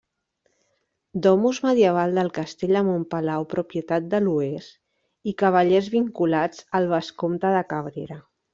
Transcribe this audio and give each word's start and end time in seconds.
Domus 1.25 1.59
medieval 1.65 2.15
del 2.19 2.31
castell 2.37 2.73
de 2.79 2.81
Montpalau 2.87 3.45
propietat 3.53 4.09
d'aloers 4.15 4.71
i 5.33 5.37
cavallers 5.45 5.93
vinculats 5.99 6.67
al 6.81 6.91
Vescomte 6.97 7.57
de 7.61 7.65
Cabrera. 7.77 8.23